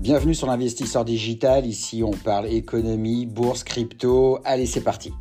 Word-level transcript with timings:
Bienvenue 0.00 0.34
sur 0.34 0.46
l'investisseur 0.46 1.04
digital. 1.04 1.66
Ici, 1.66 2.02
on 2.02 2.12
parle 2.12 2.46
économie, 2.46 3.26
bourse, 3.26 3.64
crypto. 3.64 4.38
Allez, 4.46 4.64
c'est 4.64 4.80
parti. 4.80 5.12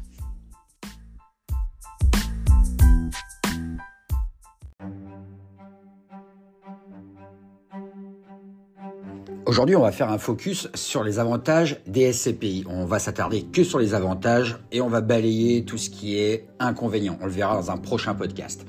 Aujourd'hui, 9.46 9.76
on 9.76 9.82
va 9.82 9.92
faire 9.92 10.10
un 10.10 10.18
focus 10.18 10.70
sur 10.74 11.04
les 11.04 11.20
avantages 11.20 11.82
des 11.86 12.14
SCPI. 12.14 12.64
On 12.70 12.86
va 12.86 13.00
s'attarder 13.00 13.42
que 13.44 13.66
sur 13.66 13.80
les 13.80 13.94
avantages 13.94 14.60
et 14.72 14.80
on 14.80 14.88
va 14.88 15.02
balayer 15.02 15.66
tout 15.66 15.78
ce 15.78 15.90
qui 15.90 16.18
est 16.18 16.48
inconvénient. 16.60 17.18
On 17.20 17.26
le 17.26 17.32
verra 17.34 17.56
dans 17.56 17.70
un 17.70 17.78
prochain 17.78 18.16
podcast. 18.16 18.66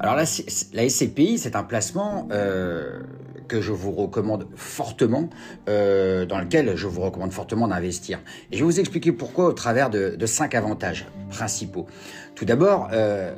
Alors 0.00 0.16
la, 0.16 0.26
SCPI, 0.26 1.38
c'est 1.38 1.54
un 1.54 1.62
placement 1.62 2.26
euh, 2.32 3.00
que 3.48 3.60
je 3.60 3.72
vous 3.72 3.92
recommande 3.92 4.46
fortement, 4.56 5.28
euh, 5.68 6.26
dans 6.26 6.38
lequel 6.38 6.76
je 6.76 6.86
vous 6.86 7.00
recommande 7.00 7.32
fortement 7.32 7.68
d'investir. 7.68 8.20
Et 8.50 8.56
je 8.56 8.58
vais 8.60 8.64
vous 8.64 8.80
expliquer 8.80 9.12
pourquoi 9.12 9.46
au 9.46 9.52
travers 9.52 9.90
de, 9.90 10.26
cinq 10.26 10.54
avantages 10.54 11.06
principaux. 11.30 11.86
Tout 12.34 12.44
d'abord, 12.44 12.88
euh, 12.92 13.34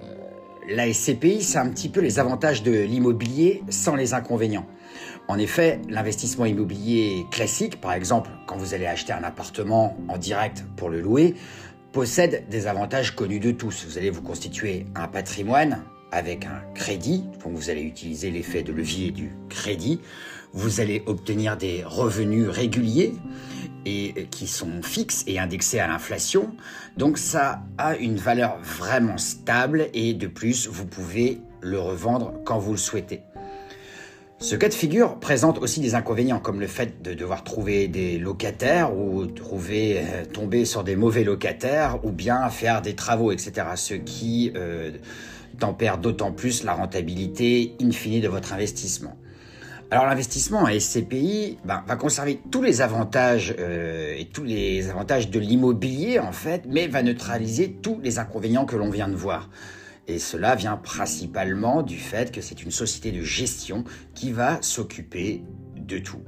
la 0.68 0.92
SCPI, 0.92 1.42
c'est 1.42 1.58
un 1.58 1.68
petit 1.68 1.88
peu 1.88 2.00
les 2.00 2.18
avantages 2.18 2.62
de 2.62 2.72
l'immobilier 2.72 3.62
sans 3.68 3.94
les 3.94 4.14
inconvénients. 4.14 4.66
En 5.28 5.38
effet, 5.38 5.80
l'investissement 5.88 6.44
immobilier 6.44 7.26
classique, 7.30 7.80
par 7.80 7.92
exemple 7.92 8.30
quand 8.46 8.56
vous 8.56 8.74
allez 8.74 8.86
acheter 8.86 9.12
un 9.12 9.24
appartement 9.24 9.96
en 10.08 10.18
direct 10.18 10.64
pour 10.76 10.88
le 10.88 11.00
louer, 11.00 11.34
possède 11.92 12.48
des 12.48 12.66
avantages 12.66 13.14
connus 13.14 13.40
de 13.40 13.50
tous. 13.50 13.86
Vous 13.86 13.98
allez 13.98 14.10
vous 14.10 14.22
constituer 14.22 14.86
un 14.94 15.08
patrimoine 15.08 15.82
avec 16.12 16.44
un 16.44 16.62
crédit, 16.74 17.24
donc 17.42 17.54
vous 17.54 17.70
allez 17.70 17.82
utiliser 17.82 18.30
l'effet 18.30 18.62
de 18.62 18.72
levier 18.72 19.10
du 19.10 19.32
crédit, 19.48 20.00
vous 20.52 20.80
allez 20.80 21.02
obtenir 21.06 21.56
des 21.56 21.82
revenus 21.84 22.48
réguliers 22.48 23.14
et 23.84 24.26
qui 24.30 24.46
sont 24.46 24.82
fixes 24.82 25.22
et 25.26 25.38
indexés 25.38 25.78
à 25.78 25.86
l'inflation. 25.86 26.56
Donc 26.96 27.18
ça 27.18 27.62
a 27.78 27.96
une 27.96 28.16
valeur 28.16 28.58
vraiment 28.62 29.18
stable 29.18 29.88
et 29.94 30.14
de 30.14 30.26
plus, 30.26 30.68
vous 30.68 30.86
pouvez 30.86 31.40
le 31.60 31.78
revendre 31.78 32.32
quand 32.44 32.58
vous 32.58 32.72
le 32.72 32.78
souhaitez. 32.78 33.22
Ce 34.38 34.54
cas 34.54 34.68
de 34.68 34.74
figure 34.74 35.18
présente 35.18 35.58
aussi 35.58 35.80
des 35.80 35.94
inconvénients 35.94 36.40
comme 36.40 36.60
le 36.60 36.66
fait 36.66 37.02
de 37.02 37.14
devoir 37.14 37.42
trouver 37.42 37.88
des 37.88 38.18
locataires 38.18 38.94
ou 38.94 39.24
trouver, 39.24 39.98
euh, 39.98 40.26
tomber 40.26 40.66
sur 40.66 40.84
des 40.84 40.94
mauvais 40.94 41.24
locataires 41.24 42.04
ou 42.04 42.12
bien 42.12 42.50
faire 42.50 42.82
des 42.82 42.94
travaux, 42.94 43.32
etc. 43.32 43.66
Ce 43.76 43.94
qui 43.94 44.52
euh, 44.54 44.90
tempère 45.58 45.96
d'autant 45.96 46.32
plus 46.32 46.64
la 46.64 46.74
rentabilité 46.74 47.76
in 47.80 47.90
fine 47.92 48.20
de 48.20 48.28
votre 48.28 48.52
investissement. 48.52 49.16
Alors 49.90 50.04
l'investissement 50.04 50.66
à 50.66 50.78
SCPI 50.78 51.56
ben, 51.64 51.82
va 51.86 51.96
conserver 51.96 52.38
tous 52.50 52.60
les 52.60 52.82
avantages 52.82 53.54
euh, 53.58 54.14
et 54.18 54.26
tous 54.26 54.44
les 54.44 54.90
avantages 54.90 55.30
de 55.30 55.38
l'immobilier 55.38 56.18
en 56.18 56.32
fait, 56.32 56.64
mais 56.68 56.88
va 56.88 57.02
neutraliser 57.02 57.72
tous 57.80 58.00
les 58.02 58.18
inconvénients 58.18 58.66
que 58.66 58.76
l'on 58.76 58.90
vient 58.90 59.08
de 59.08 59.16
voir. 59.16 59.48
Et 60.08 60.18
cela 60.18 60.54
vient 60.54 60.76
principalement 60.76 61.82
du 61.82 61.98
fait 61.98 62.32
que 62.32 62.40
c'est 62.40 62.62
une 62.62 62.70
société 62.70 63.12
de 63.12 63.22
gestion 63.22 63.84
qui 64.14 64.32
va 64.32 64.58
s'occuper 64.62 65.42
de 65.76 65.98
tout. 65.98 66.22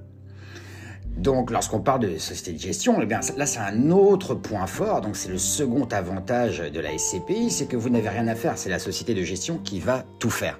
Donc, 1.16 1.50
lorsqu'on 1.50 1.80
parle 1.80 2.00
de 2.00 2.18
société 2.18 2.52
de 2.52 2.60
gestion, 2.60 3.00
eh 3.02 3.06
bien, 3.06 3.20
là, 3.36 3.46
c'est 3.46 3.58
un 3.58 3.90
autre 3.90 4.34
point 4.34 4.66
fort. 4.66 5.00
Donc, 5.00 5.16
c'est 5.16 5.30
le 5.30 5.38
second 5.38 5.86
avantage 5.86 6.58
de 6.58 6.80
la 6.80 6.96
SCPI, 6.96 7.50
c'est 7.50 7.66
que 7.66 7.76
vous 7.76 7.90
n'avez 7.90 8.08
rien 8.08 8.28
à 8.28 8.36
faire. 8.36 8.56
C'est 8.56 8.70
la 8.70 8.78
société 8.78 9.14
de 9.14 9.22
gestion 9.22 9.58
qui 9.58 9.80
va 9.80 10.04
tout 10.20 10.30
faire. 10.30 10.58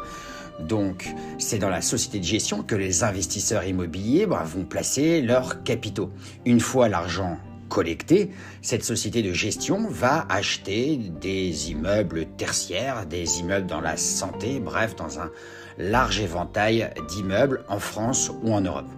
Donc, 0.59 1.15
c'est 1.39 1.59
dans 1.59 1.69
la 1.69 1.81
société 1.81 2.19
de 2.19 2.25
gestion 2.25 2.65
que 2.65 2.75
les 2.75 3.05
investisseurs 3.05 3.65
immobiliers 3.65 4.27
bah, 4.27 4.43
vont 4.45 4.65
placer 4.65 5.23
leurs 5.23 5.63
capitaux. 5.63 6.11
Une 6.45 6.59
fois 6.59 6.89
l'argent 6.89 7.39
collecté, 7.69 8.31
cette 8.63 8.85
société 8.85 9.23
de 9.23 9.33
gestion 9.33 9.89
va 9.89 10.27
acheter 10.29 10.97
des 10.97 11.71
immeubles 11.71 12.27
tertiaires, 12.37 13.07
des 13.07 13.41
immeubles 13.41 13.67
dans 13.67 13.81
la 13.81 13.97
santé, 13.97 14.61
bref, 14.61 14.97
dans 14.97 15.21
un 15.21 15.31
large 15.79 16.21
éventail 16.21 16.91
d'immeubles 17.09 17.65
en 17.69 17.79
France 17.79 18.31
ou 18.43 18.53
en 18.53 18.61
Europe. 18.61 18.89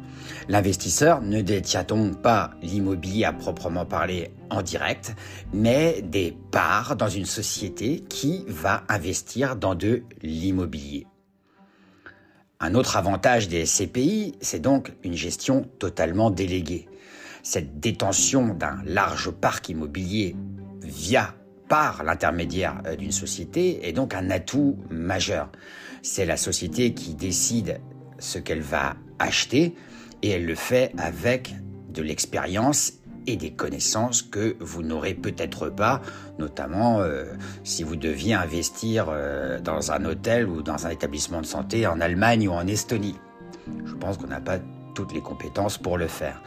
L'investisseur 0.49 1.21
ne 1.21 1.41
détient 1.43 1.85
donc 1.85 2.23
pas 2.23 2.51
l'immobilier 2.63 3.25
à 3.25 3.33
proprement 3.33 3.85
parler 3.85 4.31
en 4.51 4.63
direct, 4.63 5.15
mais 5.53 6.03
des 6.03 6.37
parts 6.51 6.97
dans 6.97 7.09
une 7.09 7.27
société 7.27 8.05
qui 8.09 8.45
va 8.49 8.85
investir 8.89 9.57
dans 9.57 9.75
de 9.75 10.03
l'immobilier. 10.23 11.07
Un 12.59 12.75
autre 12.75 12.97
avantage 12.97 13.49
des 13.49 13.65
SCPI, 13.65 14.35
c'est 14.41 14.61
donc 14.61 14.93
une 15.03 15.15
gestion 15.15 15.67
totalement 15.79 16.31
déléguée. 16.31 16.89
Cette 17.43 17.81
détention 17.81 18.55
d'un 18.55 18.79
large 18.85 19.31
parc 19.31 19.69
immobilier 19.69 20.37
via 20.83 21.35
par 21.69 22.03
l'intermédiaire 22.03 22.83
euh, 22.87 22.97
d'une 22.97 23.13
société 23.13 23.89
est 23.89 23.93
donc 23.93 24.15
un 24.15 24.31
atout 24.31 24.77
majeur. 24.91 25.51
C'est 26.03 26.27
la 26.27 26.37
société 26.37 26.95
qui 26.95 27.15
décide 27.15 27.81
ce 28.19 28.39
qu'elle 28.39 28.61
va 28.61 28.97
acheter 29.19 29.75
et 30.23 30.31
elle 30.31 30.47
le 30.47 30.55
fait 30.55 30.93
avec 30.99 31.55
de 31.89 32.03
l'expérience 32.03 32.95
et 33.27 33.37
des 33.37 33.53
connaissances 33.53 34.23
que 34.23 34.57
vous 34.61 34.83
n'aurez 34.83 35.15
peut-être 35.15 35.69
pas, 35.69 36.01
notamment 36.39 37.01
euh, 37.01 37.25
si 37.65 37.83
vous 37.83 37.97
deviez 37.97 38.35
investir 38.35 39.07
euh, 39.09 39.61
dans 39.61 39.93
un 39.93 40.05
hôtel 40.05 40.49
ou 40.49 40.63
dans 40.63 40.87
un 40.87 40.91
établissement 40.91 41.41
de 41.41 41.47
santé 41.47 41.87
en 41.87 42.01
Allemagne 42.01 42.49
ou 42.49 42.53
en 42.53 42.67
Estonie. 42.67 43.17
Je 43.85 43.95
pense 43.95 44.17
qu'on 44.17 44.27
n'a 44.27 44.41
pas 44.41 44.59
toutes 44.95 45.13
les 45.13 45.21
compétences 45.21 45.79
pour 45.79 45.99
le 45.99 46.09
faire. 46.09 46.43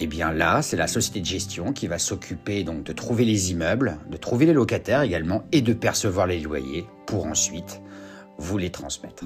Et 0.00 0.04
eh 0.04 0.06
bien 0.06 0.32
là, 0.32 0.62
c'est 0.62 0.78
la 0.78 0.86
société 0.86 1.20
de 1.20 1.26
gestion 1.26 1.74
qui 1.74 1.86
va 1.86 1.98
s'occuper 1.98 2.64
donc 2.64 2.84
de 2.84 2.92
trouver 2.94 3.26
les 3.26 3.50
immeubles, 3.50 3.98
de 4.10 4.16
trouver 4.16 4.46
les 4.46 4.54
locataires 4.54 5.02
également 5.02 5.42
et 5.52 5.60
de 5.60 5.74
percevoir 5.74 6.26
les 6.26 6.40
loyers 6.40 6.86
pour 7.06 7.26
ensuite 7.26 7.82
vous 8.38 8.56
les 8.56 8.70
transmettre. 8.70 9.24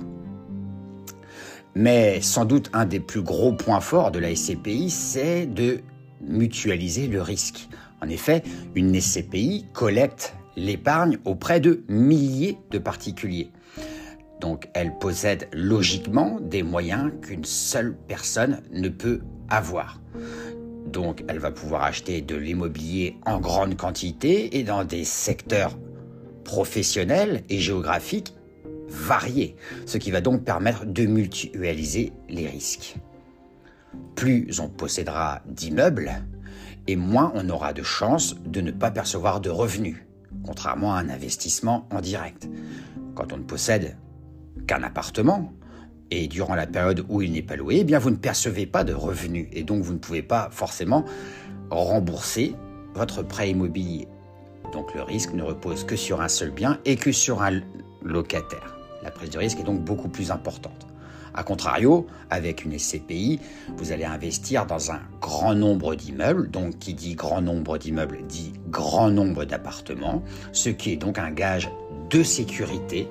Mais 1.77 2.21
sans 2.23 2.45
doute 2.45 2.71
un 2.73 2.87
des 2.87 2.99
plus 2.99 3.23
gros 3.23 3.53
points 3.53 3.79
forts 3.79 4.11
de 4.11 4.19
la 4.19 4.35
SCPI, 4.35 4.91
c'est 4.91 5.47
de 5.47 5.79
mutualiser 6.21 7.07
le 7.07 7.23
risque. 7.23 7.69
En 8.03 8.09
effet, 8.09 8.43
une 8.75 9.01
SCPI 9.01 9.67
collecte 9.73 10.35
l'épargne 10.57 11.19
auprès 11.25 11.61
de 11.61 11.85
milliers 11.87 12.59
de 12.73 12.79
particuliers. 12.79 13.53
Donc 14.41 14.69
elle 14.75 14.99
possède 14.99 15.49
logiquement 15.53 16.41
des 16.41 16.65
moyens 16.65 17.13
qu'une 17.23 17.45
seule 17.45 17.97
personne 18.09 18.61
ne 18.73 18.89
peut 18.89 19.21
avoir. 19.49 20.01
Donc 20.95 21.25
elle 21.27 21.41
va 21.41 21.51
pouvoir 21.51 21.83
acheter 21.83 22.23
de 22.23 22.37
l'immobilier 22.37 23.17
en 23.27 23.41
grande 23.41 23.77
quantité 23.77 24.57
et 24.57 24.63
dans 24.63 24.85
des 24.85 25.05
secteurs 25.05 25.77
professionnels 26.45 27.43
et 27.51 27.59
géographiques 27.59 28.33
variés, 28.89 29.57
ce 29.87 29.99
qui 29.99 30.13
va 30.13 30.21
donc 30.21 30.45
permettre 30.45 30.87
de 30.87 31.05
mutualiser 31.05 32.13
les 32.29 32.47
risques. 32.47 32.95
Plus 34.15 34.61
on 34.61 34.69
possédera 34.69 35.43
d'immeubles, 35.47 36.13
et 36.87 36.95
moins 36.95 37.33
on 37.35 37.49
aura 37.49 37.73
de 37.73 37.83
chances 37.83 38.37
de 38.47 38.61
ne 38.61 38.71
pas 38.71 38.93
percevoir 38.93 39.41
de 39.41 39.51
revenus, 39.51 39.97
contrairement 40.45 40.95
à 40.95 41.01
un 41.01 41.09
investissement 41.09 41.89
en 41.91 42.01
direct. 42.01 42.49
Quand 43.17 43.33
on 43.33 43.39
ne 43.39 43.43
possède 43.43 43.97
qu'un 44.69 44.85
appartement, 44.85 45.53
et 46.11 46.29
durant 46.29 46.55
la 46.55 46.67
période 46.67 47.05
où 47.09 47.23
il 47.23 47.33
n'est 47.33 47.43
pas 47.43 47.57
loué, 47.57 47.79
eh 47.81 47.85
bien 47.85 47.99
vous 47.99 48.11
ne 48.11 48.17
percevez 48.17 48.67
pas 48.67 48.85
de 48.85 48.93
revenus 48.93 49.49
et 49.53 49.63
donc 49.63 49.83
vous 49.83 49.93
ne 49.93 49.99
pouvez 49.99 50.23
pas 50.23 50.49
forcément 50.53 51.05
rembourser 51.71 52.55
votre 52.95 53.23
prêt 53.23 53.51
immobilier. 53.51 54.09
Donc 54.73 54.95
le 54.95 55.03
risque 55.03 55.33
ne 55.33 55.43
repose 55.43 55.85
que 55.85 55.97
sur 55.97 56.21
un 56.21 56.29
seul 56.29 56.51
bien 56.51 56.79
et 56.85 56.97
que 56.97 57.13
sur 57.13 57.43
un 57.43 57.61
locataire. 58.03 58.77
La 59.03 59.11
prise 59.11 59.31
de 59.31 59.39
risque 59.39 59.61
est 59.61 59.65
donc 59.65 59.81
beaucoup 59.83 60.09
plus 60.09 60.31
importante. 60.31 60.87
A 61.37 61.43
contrario, 61.43 62.07
avec 62.31 62.65
une 62.65 62.79
SCPI, 62.79 63.41
vous 63.77 63.91
allez 63.91 64.05
investir 64.05 64.67
dans 64.67 64.93
un 64.93 65.01
grand 65.21 65.55
nombre 65.55 65.97
d'immeubles, 65.97 66.49
donc 66.49 66.79
qui 66.79 66.95
dit 66.95 67.17
grand 67.17 67.43
nombre 67.43 67.77
d'immeubles 67.77 68.21
dit 68.29 68.53
grand 68.69 69.11
nombre 69.11 69.45
d'appartements, 69.45 70.23
ce 70.53 70.69
qui 70.69 70.93
est 70.93 70.97
donc 70.97 71.19
un 71.19 71.33
gage 71.33 71.69
de 72.11 72.23
sécurité 72.23 73.09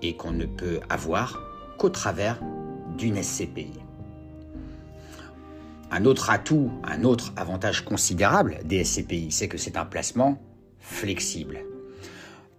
et 0.00 0.14
qu'on 0.14 0.30
ne 0.30 0.46
peut 0.46 0.78
avoir 0.88 1.40
travers 1.88 2.40
d'une 2.96 3.22
SCPI. 3.22 3.72
Un 5.90 6.04
autre 6.04 6.30
atout, 6.30 6.70
un 6.82 7.04
autre 7.04 7.32
avantage 7.36 7.84
considérable 7.84 8.58
des 8.64 8.84
SCPI, 8.84 9.30
c'est 9.30 9.48
que 9.48 9.58
c'est 9.58 9.76
un 9.76 9.84
placement 9.84 10.42
flexible. 10.80 11.60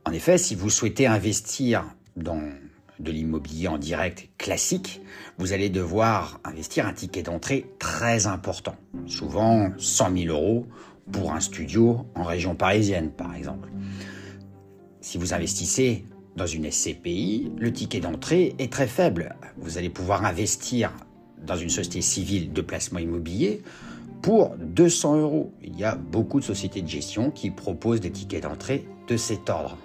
En 0.05 0.11
effet, 0.11 0.37
si 0.37 0.55
vous 0.55 0.69
souhaitez 0.69 1.07
investir 1.07 1.83
dans 2.15 2.41
de 2.99 3.11
l'immobilier 3.11 3.67
en 3.67 3.77
direct 3.77 4.29
classique, 4.37 5.01
vous 5.37 5.53
allez 5.53 5.69
devoir 5.69 6.39
investir 6.43 6.87
un 6.87 6.93
ticket 6.93 7.23
d'entrée 7.23 7.65
très 7.79 8.27
important, 8.27 8.75
souvent 9.05 9.69
100 9.77 10.17
000 10.17 10.35
euros 10.35 10.67
pour 11.11 11.33
un 11.33 11.39
studio 11.39 12.05
en 12.15 12.23
région 12.23 12.55
parisienne 12.55 13.11
par 13.11 13.35
exemple. 13.35 13.69
Si 15.01 15.17
vous 15.17 15.33
investissez 15.33 16.05
dans 16.35 16.47
une 16.47 16.69
SCPI, 16.69 17.51
le 17.57 17.71
ticket 17.71 17.99
d'entrée 17.99 18.55
est 18.59 18.71
très 18.71 18.87
faible. 18.87 19.35
Vous 19.57 19.77
allez 19.77 19.89
pouvoir 19.89 20.25
investir 20.25 20.91
dans 21.45 21.55
une 21.55 21.69
société 21.69 22.01
civile 22.01 22.51
de 22.51 22.61
placement 22.61 22.99
immobilier 22.99 23.61
pour 24.21 24.55
200 24.57 25.21
euros. 25.21 25.53
Il 25.63 25.77
y 25.79 25.83
a 25.83 25.95
beaucoup 25.95 26.39
de 26.39 26.45
sociétés 26.45 26.81
de 26.81 26.87
gestion 26.87 27.31
qui 27.31 27.51
proposent 27.51 28.01
des 28.01 28.11
tickets 28.11 28.43
d'entrée 28.43 28.87
de 29.07 29.17
cet 29.17 29.49
ordre. 29.49 29.77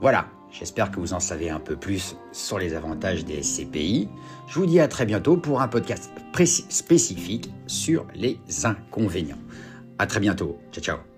Voilà, 0.00 0.26
j'espère 0.50 0.90
que 0.90 1.00
vous 1.00 1.14
en 1.14 1.20
savez 1.20 1.48
un 1.48 1.60
peu 1.60 1.76
plus 1.76 2.16
sur 2.32 2.58
les 2.58 2.74
avantages 2.74 3.24
des 3.24 3.42
SCPI. 3.42 4.08
Je 4.48 4.58
vous 4.58 4.66
dis 4.66 4.80
à 4.80 4.88
très 4.88 5.06
bientôt 5.06 5.36
pour 5.36 5.62
un 5.62 5.68
podcast 5.68 6.10
spécifique 6.68 7.50
sur 7.66 8.06
les 8.14 8.38
inconvénients. 8.64 9.38
À 9.98 10.06
très 10.06 10.20
bientôt. 10.20 10.58
Ciao 10.72 10.82
ciao. 10.82 11.13